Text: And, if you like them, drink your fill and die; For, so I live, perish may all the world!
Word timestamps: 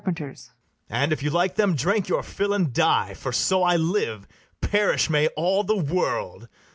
And, 0.89 1.13
if 1.13 1.21
you 1.21 1.29
like 1.29 1.57
them, 1.57 1.75
drink 1.75 2.07
your 2.09 2.23
fill 2.23 2.53
and 2.53 2.73
die; 2.73 3.13
For, 3.13 3.31
so 3.31 3.61
I 3.61 3.75
live, 3.75 4.27
perish 4.59 5.11
may 5.11 5.27
all 5.37 5.63
the 5.63 5.77
world! 5.77 6.47